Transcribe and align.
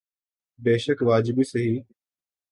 بیشک 0.59 0.99
واجبی 1.01 1.43
سہی۔ 1.43 1.75